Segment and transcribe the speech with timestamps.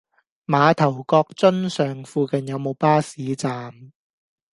[0.47, 3.91] 馬頭角瑧尚附近有無巴士站？